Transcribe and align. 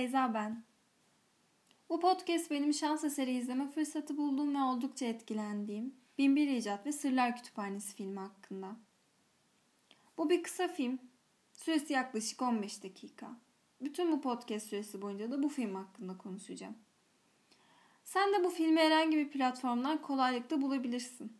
Beyza 0.00 0.34
ben. 0.34 0.64
Bu 1.88 2.00
podcast 2.00 2.50
benim 2.50 2.74
şans 2.74 3.04
eseri 3.04 3.32
izleme 3.32 3.68
fırsatı 3.68 4.16
bulduğum 4.16 4.54
ve 4.54 4.62
oldukça 4.62 5.06
etkilendiğim 5.06 5.94
Binbir 6.18 6.48
İcat 6.48 6.86
ve 6.86 6.92
Sırlar 6.92 7.36
Kütüphanesi 7.36 7.94
filmi 7.94 8.18
hakkında. 8.18 8.76
Bu 10.18 10.30
bir 10.30 10.42
kısa 10.42 10.68
film. 10.68 10.98
Süresi 11.52 11.92
yaklaşık 11.92 12.42
15 12.42 12.82
dakika. 12.82 13.30
Bütün 13.80 14.12
bu 14.12 14.20
podcast 14.20 14.66
süresi 14.66 15.02
boyunca 15.02 15.30
da 15.30 15.42
bu 15.42 15.48
film 15.48 15.74
hakkında 15.74 16.18
konuşacağım. 16.18 16.76
Sen 18.04 18.32
de 18.32 18.44
bu 18.44 18.50
filmi 18.50 18.80
herhangi 18.80 19.16
bir 19.16 19.30
platformdan 19.30 20.02
kolaylıkla 20.02 20.62
bulabilirsin. 20.62 21.32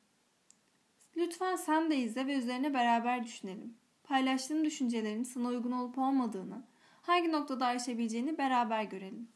Lütfen 1.16 1.56
sen 1.56 1.90
de 1.90 1.96
izle 1.96 2.26
ve 2.26 2.34
üzerine 2.34 2.74
beraber 2.74 3.24
düşünelim. 3.24 3.74
Paylaştığın 4.04 4.64
düşüncelerin 4.64 5.24
sana 5.24 5.48
uygun 5.48 5.72
olup 5.72 5.98
olmadığını, 5.98 6.62
hangi 7.10 7.32
noktada 7.32 7.66
aşabileceğini 7.66 8.38
beraber 8.38 8.82
görelim. 8.82 9.28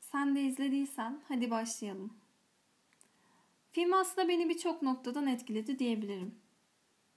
Sen 0.00 0.36
de 0.36 0.42
izlediysen 0.42 1.20
hadi 1.28 1.50
başlayalım. 1.50 2.16
Film 3.72 3.92
aslında 3.92 4.28
beni 4.28 4.48
birçok 4.48 4.82
noktadan 4.82 5.26
etkiledi 5.26 5.78
diyebilirim. 5.78 6.34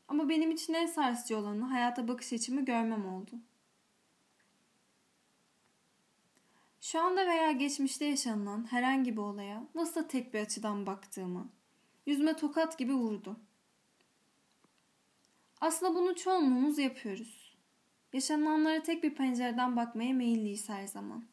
Ama 0.07 0.29
benim 0.29 0.51
için 0.51 0.73
en 0.73 0.85
sarsıcı 0.85 1.37
olanı 1.37 1.63
hayata 1.65 2.07
bakış 2.07 2.33
açımı 2.33 2.65
görmem 2.65 3.05
oldu. 3.13 3.31
Şu 6.81 7.01
anda 7.01 7.27
veya 7.27 7.51
geçmişte 7.51 8.05
yaşanılan 8.05 8.71
herhangi 8.71 9.11
bir 9.13 9.21
olaya 9.21 9.67
nasıl 9.75 10.03
tek 10.03 10.33
bir 10.33 10.39
açıdan 10.39 10.85
baktığımı, 10.85 11.49
yüzüme 12.05 12.35
tokat 12.35 12.77
gibi 12.77 12.93
vurdu. 12.93 13.39
Aslında 15.61 15.95
bunu 15.95 16.15
çoğunluğumuz 16.15 16.77
yapıyoruz. 16.77 17.57
Yaşananlara 18.13 18.83
tek 18.83 19.03
bir 19.03 19.15
pencereden 19.15 19.75
bakmaya 19.75 20.13
meyilliyiz 20.13 20.69
her 20.69 20.87
zaman. 20.87 21.25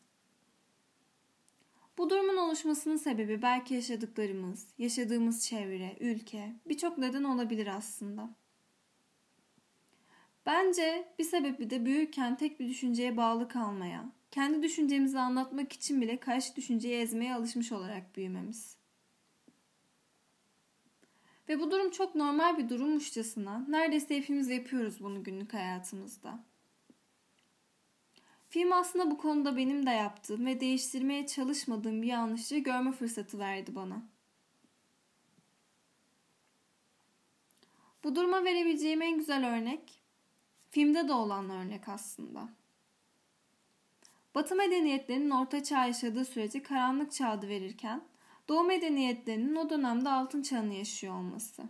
Bu 1.98 2.10
durumun 2.10 2.36
oluşmasının 2.36 2.96
sebebi 2.96 3.42
belki 3.42 3.74
yaşadıklarımız, 3.74 4.68
yaşadığımız 4.78 5.46
çevre, 5.46 5.96
ülke, 6.00 6.52
birçok 6.66 6.98
neden 6.98 7.24
olabilir 7.24 7.66
aslında. 7.66 8.30
Bence 10.46 11.08
bir 11.18 11.24
sebebi 11.24 11.70
de 11.70 11.84
büyürken 11.84 12.36
tek 12.36 12.60
bir 12.60 12.68
düşünceye 12.68 13.16
bağlı 13.16 13.48
kalmaya, 13.48 14.12
kendi 14.30 14.62
düşüncemizi 14.62 15.18
anlatmak 15.18 15.72
için 15.72 16.00
bile 16.00 16.20
karşı 16.20 16.56
düşünceyi 16.56 16.94
ezmeye 16.94 17.34
alışmış 17.34 17.72
olarak 17.72 18.16
büyümemiz. 18.16 18.76
Ve 21.48 21.60
bu 21.60 21.70
durum 21.70 21.90
çok 21.90 22.14
normal 22.14 22.58
bir 22.58 22.68
durummuşçasına 22.68 23.64
neredeyse 23.68 24.16
hepimiz 24.16 24.48
yapıyoruz 24.48 25.00
bunu 25.00 25.24
günlük 25.24 25.54
hayatımızda. 25.54 26.44
Film 28.48 28.72
aslında 28.72 29.10
bu 29.10 29.18
konuda 29.18 29.56
benim 29.56 29.86
de 29.86 29.90
yaptığım 29.90 30.46
ve 30.46 30.60
değiştirmeye 30.60 31.26
çalışmadığım 31.26 32.02
bir 32.02 32.06
yanlışlığı 32.06 32.58
görme 32.58 32.92
fırsatı 32.92 33.38
verdi 33.38 33.74
bana. 33.74 34.02
Bu 38.04 38.16
duruma 38.16 38.44
verebileceğim 38.44 39.02
en 39.02 39.18
güzel 39.18 39.48
örnek 39.56 40.02
filmde 40.70 41.08
de 41.08 41.12
olan 41.12 41.50
örnek 41.50 41.88
aslında. 41.88 42.48
Batı 44.34 44.56
medeniyetlerinin 44.56 45.30
orta 45.30 45.62
çağ 45.62 45.86
yaşadığı 45.86 46.24
süreci 46.24 46.62
karanlık 46.62 47.12
çağ 47.12 47.28
adı 47.28 47.48
verirken 47.48 48.02
Doğu 48.48 48.64
medeniyetlerinin 48.64 49.54
o 49.54 49.70
dönemde 49.70 50.08
altın 50.08 50.42
çağını 50.42 50.74
yaşıyor 50.74 51.14
olması. 51.14 51.62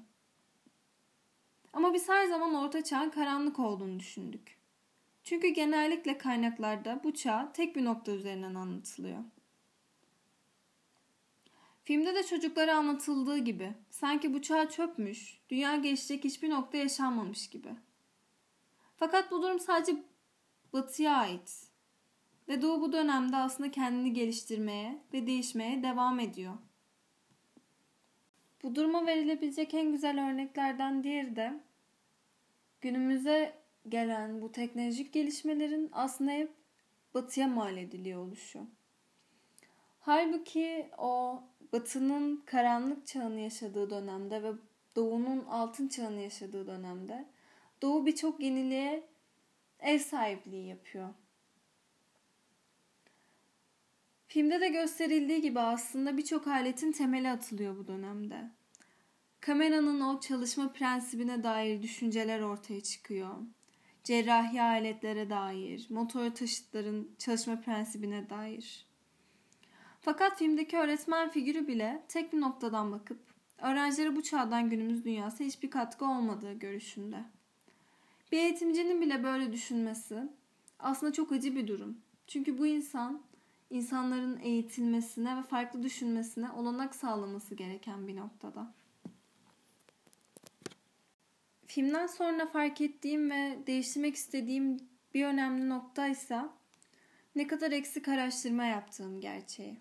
Ama 1.72 1.94
biz 1.94 2.08
her 2.08 2.26
zaman 2.26 2.54
orta 2.54 2.84
çağın 2.84 3.10
karanlık 3.10 3.58
olduğunu 3.58 4.00
düşündük. 4.00 4.58
Çünkü 5.24 5.48
genellikle 5.48 6.18
kaynaklarda 6.18 7.00
bu 7.04 7.14
çağ 7.14 7.52
tek 7.52 7.76
bir 7.76 7.84
nokta 7.84 8.12
üzerinden 8.12 8.54
anlatılıyor. 8.54 9.24
Filmde 11.84 12.14
de 12.14 12.22
çocuklara 12.22 12.76
anlatıldığı 12.76 13.38
gibi 13.38 13.74
sanki 13.90 14.34
bu 14.34 14.42
çağ 14.42 14.70
çöpmüş, 14.70 15.40
dünya 15.50 15.76
geçecek 15.76 16.24
hiçbir 16.24 16.50
nokta 16.50 16.76
yaşanmamış 16.76 17.50
gibi. 17.50 17.68
Fakat 18.96 19.30
bu 19.30 19.42
durum 19.42 19.60
sadece 19.60 20.04
batıya 20.72 21.16
ait. 21.16 21.73
Ve 22.48 22.62
Doğu 22.62 22.80
bu 22.80 22.92
dönemde 22.92 23.36
aslında 23.36 23.70
kendini 23.70 24.12
geliştirmeye 24.12 24.98
ve 25.12 25.26
değişmeye 25.26 25.82
devam 25.82 26.20
ediyor. 26.20 26.54
Bu 28.62 28.74
duruma 28.74 29.06
verilebilecek 29.06 29.74
en 29.74 29.92
güzel 29.92 30.30
örneklerden 30.30 31.04
diğeri 31.04 31.36
de 31.36 31.60
günümüze 32.80 33.54
gelen 33.88 34.42
bu 34.42 34.52
teknolojik 34.52 35.12
gelişmelerin 35.12 35.90
aslında 35.92 36.30
hep 36.30 36.52
batıya 37.14 37.48
mal 37.48 37.76
ediliyor 37.76 38.20
oluşu. 38.20 38.66
Halbuki 40.00 40.90
o 40.98 41.42
batının 41.72 42.36
karanlık 42.36 43.06
çağını 43.06 43.40
yaşadığı 43.40 43.90
dönemde 43.90 44.42
ve 44.42 44.52
doğunun 44.96 45.44
altın 45.44 45.88
çağını 45.88 46.20
yaşadığı 46.20 46.66
dönemde 46.66 47.24
doğu 47.82 48.06
birçok 48.06 48.40
yeniliğe 48.40 49.02
ev 49.80 49.98
sahipliği 49.98 50.66
yapıyor. 50.68 51.08
Filmde 54.34 54.60
de 54.60 54.68
gösterildiği 54.68 55.40
gibi 55.40 55.60
aslında 55.60 56.16
birçok 56.16 56.46
aletin 56.46 56.92
temeli 56.92 57.30
atılıyor 57.30 57.78
bu 57.78 57.86
dönemde. 57.86 58.50
Kameranın 59.40 60.00
o 60.00 60.20
çalışma 60.20 60.72
prensibine 60.72 61.42
dair 61.42 61.82
düşünceler 61.82 62.40
ortaya 62.40 62.80
çıkıyor. 62.80 63.34
Cerrahi 64.04 64.62
aletlere 64.62 65.30
dair, 65.30 65.86
motor 65.90 66.30
taşıtların 66.30 67.10
çalışma 67.18 67.60
prensibine 67.60 68.30
dair. 68.30 68.86
Fakat 70.00 70.38
filmdeki 70.38 70.76
öğretmen 70.76 71.30
figürü 71.30 71.68
bile 71.68 72.02
tek 72.08 72.32
bir 72.32 72.40
noktadan 72.40 72.92
bakıp 72.92 73.20
öğrencilere 73.58 74.16
bu 74.16 74.22
çağdan 74.22 74.70
günümüz 74.70 75.04
dünyası 75.04 75.44
hiçbir 75.44 75.70
katkı 75.70 76.04
olmadığı 76.04 76.52
görüşünde. 76.52 77.24
Bir 78.32 78.38
eğitimcinin 78.38 79.00
bile 79.00 79.24
böyle 79.24 79.52
düşünmesi 79.52 80.22
aslında 80.78 81.12
çok 81.12 81.32
acı 81.32 81.56
bir 81.56 81.68
durum. 81.68 81.98
Çünkü 82.26 82.58
bu 82.58 82.66
insan 82.66 83.22
insanların 83.70 84.38
eğitilmesine 84.40 85.36
ve 85.36 85.42
farklı 85.42 85.82
düşünmesine 85.82 86.50
olanak 86.50 86.94
sağlaması 86.94 87.54
gereken 87.54 88.08
bir 88.08 88.16
noktada. 88.16 88.74
Filmden 91.66 92.06
sonra 92.06 92.46
fark 92.46 92.80
ettiğim 92.80 93.30
ve 93.30 93.58
değiştirmek 93.66 94.14
istediğim 94.14 94.76
bir 95.14 95.24
önemli 95.26 95.68
nokta 95.68 96.06
ise 96.08 96.40
ne 97.36 97.46
kadar 97.46 97.72
eksik 97.72 98.08
araştırma 98.08 98.64
yaptığım 98.64 99.20
gerçeği. 99.20 99.76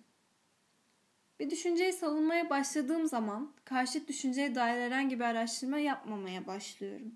Bir 1.39 1.49
düşünceyi 1.49 1.93
savunmaya 1.93 2.49
başladığım 2.49 3.07
zaman 3.07 3.53
karşıt 3.65 4.07
düşünceye 4.07 4.55
dair 4.55 4.81
herhangi 4.81 5.19
bir 5.19 5.23
araştırma 5.23 5.77
yapmamaya 5.77 6.47
başlıyorum. 6.47 7.15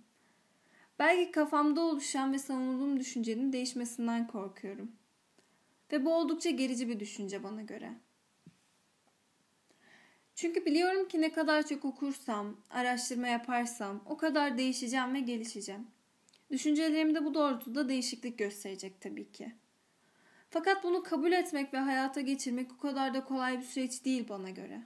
Belki 0.99 1.31
kafamda 1.31 1.81
oluşan 1.81 2.33
ve 2.33 2.39
savunduğum 2.39 2.99
düşüncenin 2.99 3.53
değişmesinden 3.53 4.27
korkuyorum. 4.27 4.91
Ve 5.91 6.05
bu 6.05 6.13
oldukça 6.13 6.49
gerici 6.49 6.89
bir 6.89 6.99
düşünce 6.99 7.43
bana 7.43 7.61
göre. 7.61 7.93
Çünkü 10.35 10.65
biliyorum 10.65 11.07
ki 11.07 11.21
ne 11.21 11.31
kadar 11.31 11.67
çok 11.67 11.85
okursam, 11.85 12.57
araştırma 12.69 13.27
yaparsam 13.27 14.03
o 14.05 14.17
kadar 14.17 14.57
değişeceğim 14.57 15.13
ve 15.13 15.19
gelişeceğim. 15.19 15.87
Düşüncelerim 16.51 17.15
de 17.15 17.25
bu 17.25 17.33
doğrultuda 17.33 17.89
değişiklik 17.89 18.37
gösterecek 18.37 19.01
tabii 19.01 19.31
ki. 19.31 19.51
Fakat 20.49 20.83
bunu 20.83 21.03
kabul 21.03 21.31
etmek 21.31 21.73
ve 21.73 21.77
hayata 21.77 22.21
geçirmek 22.21 22.71
o 22.73 22.77
kadar 22.77 23.13
da 23.13 23.23
kolay 23.23 23.57
bir 23.57 23.63
süreç 23.63 24.05
değil 24.05 24.29
bana 24.29 24.49
göre. 24.49 24.81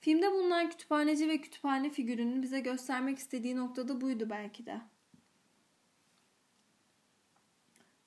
Filmde 0.00 0.32
bulunan 0.32 0.70
kütüphaneci 0.70 1.28
ve 1.28 1.38
kütüphane 1.38 1.90
figürünün 1.90 2.42
bize 2.42 2.60
göstermek 2.60 3.18
istediği 3.18 3.56
noktada 3.56 4.00
buydu 4.00 4.30
belki 4.30 4.66
de. 4.66 4.80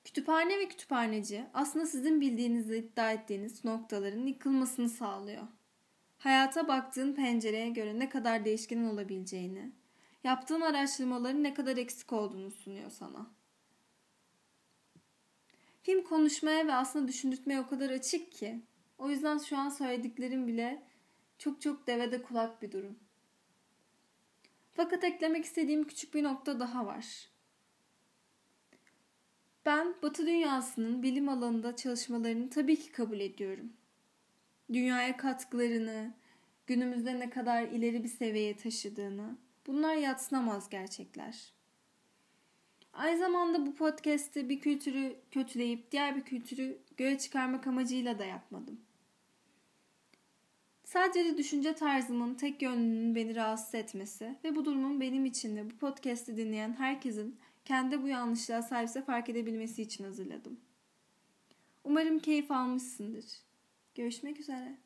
Kütüphane 0.06 0.58
ve 0.58 0.68
kütüphaneci 0.68 1.44
aslında 1.54 1.86
sizin 1.86 2.20
bildiğinizi 2.20 2.76
iddia 2.76 3.12
ettiğiniz 3.12 3.64
noktaların 3.64 4.26
yıkılmasını 4.26 4.88
sağlıyor. 4.88 5.42
Hayata 6.18 6.68
baktığın 6.68 7.12
pencereye 7.12 7.70
göre 7.70 7.98
ne 7.98 8.08
kadar 8.08 8.44
değişken 8.44 8.84
olabileceğini, 8.84 9.72
yaptığın 10.24 10.60
araştırmaların 10.60 11.42
ne 11.42 11.54
kadar 11.54 11.76
eksik 11.76 12.12
olduğunu 12.12 12.50
sunuyor 12.50 12.90
sana. 12.90 13.30
Film 15.82 16.04
konuşmaya 16.04 16.66
ve 16.66 16.74
aslında 16.74 17.08
düşündürtmeye 17.08 17.60
o 17.60 17.66
kadar 17.66 17.90
açık 17.90 18.32
ki. 18.32 18.60
O 18.98 19.10
yüzden 19.10 19.38
şu 19.38 19.58
an 19.58 19.68
söylediklerim 19.68 20.46
bile 20.46 20.82
çok 21.38 21.60
çok 21.60 21.86
devede 21.86 22.22
kulak 22.22 22.62
bir 22.62 22.72
durum. 22.72 22.98
Fakat 24.74 25.04
eklemek 25.04 25.44
istediğim 25.44 25.84
küçük 25.84 26.14
bir 26.14 26.22
nokta 26.22 26.60
daha 26.60 26.86
var. 26.86 27.35
Ben 29.66 29.94
Batı 30.02 30.26
dünyasının 30.26 31.02
bilim 31.02 31.28
alanında 31.28 31.76
çalışmalarını 31.76 32.50
tabii 32.50 32.76
ki 32.76 32.92
kabul 32.92 33.20
ediyorum. 33.20 33.72
Dünyaya 34.72 35.16
katkılarını, 35.16 36.14
günümüzde 36.66 37.18
ne 37.18 37.30
kadar 37.30 37.62
ileri 37.62 38.04
bir 38.04 38.08
seviyeye 38.08 38.56
taşıdığını, 38.56 39.36
bunlar 39.66 39.94
yatsınamaz 39.94 40.68
gerçekler. 40.68 41.52
Aynı 42.92 43.18
zamanda 43.18 43.66
bu 43.66 43.74
podcast'te 43.74 44.48
bir 44.48 44.60
kültürü 44.60 45.16
kötüleyip 45.30 45.92
diğer 45.92 46.16
bir 46.16 46.22
kültürü 46.22 46.78
göğe 46.96 47.18
çıkarmak 47.18 47.66
amacıyla 47.66 48.18
da 48.18 48.24
yapmadım. 48.24 48.80
Sadece 50.84 51.38
düşünce 51.38 51.74
tarzımın 51.74 52.34
tek 52.34 52.62
yönünün 52.62 53.14
beni 53.14 53.36
rahatsız 53.36 53.74
etmesi 53.74 54.34
ve 54.44 54.56
bu 54.56 54.64
durumun 54.64 55.00
benim 55.00 55.24
için 55.24 55.56
de 55.56 55.70
bu 55.70 55.76
podcast'i 55.76 56.36
dinleyen 56.36 56.72
herkesin 56.72 57.38
kendi 57.66 58.02
bu 58.02 58.08
yanlışlığa 58.08 58.62
sahipse 58.62 59.02
fark 59.02 59.28
edebilmesi 59.28 59.82
için 59.82 60.04
hazırladım. 60.04 60.60
Umarım 61.84 62.18
keyif 62.18 62.50
almışsındır. 62.50 63.24
Görüşmek 63.94 64.40
üzere. 64.40 64.85